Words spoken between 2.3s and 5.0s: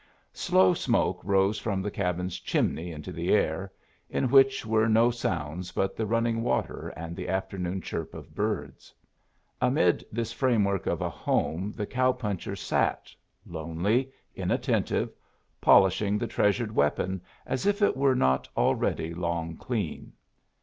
chimney into the air, in which were